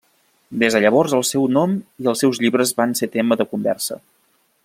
[0.61, 4.01] Des de llavors, el seu nom i els seus llibres van ser tema de conversa.